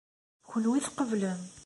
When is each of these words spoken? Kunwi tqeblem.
Kunwi 0.49 0.79
tqeblem. 0.85 1.41